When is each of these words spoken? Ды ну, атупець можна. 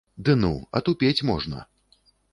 Ды 0.27 0.33
ну, 0.43 0.49
атупець 0.79 1.25
можна. 1.31 1.63